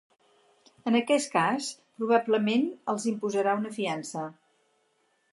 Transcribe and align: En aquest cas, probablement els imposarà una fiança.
En 0.91 0.95
aquest 0.99 1.27
cas, 1.33 1.67
probablement 1.99 2.65
els 2.93 3.05
imposarà 3.11 3.53
una 3.59 3.73
fiança. 3.77 4.25